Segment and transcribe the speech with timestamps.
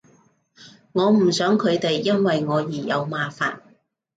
[0.93, 3.59] 我唔想佢哋因為我而有麻煩